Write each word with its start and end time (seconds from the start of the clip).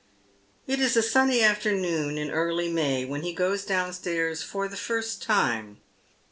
It 0.65 0.79
is 0.79 0.97
a 0.97 1.03
sunny 1.03 1.43
afternoon 1.43 2.17
in 2.17 2.31
early 2.31 2.69
May 2.73 3.05
when 3.05 3.21
he 3.21 3.33
goes 3.35 3.63
downstairs 3.63 4.41
for 4.41 4.67
the 4.67 4.75
first 4.75 5.21
time. 5.21 5.77